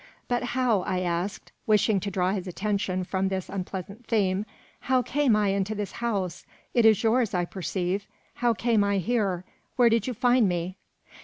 [0.27, 4.47] "But how," I asked, wishing to draw his attention from this unpleasant theme,
[4.79, 6.43] "how came I into this house?
[6.73, 8.07] It is yours, I perceive.
[8.33, 9.45] How came I here?
[9.75, 10.77] Where did you find me?"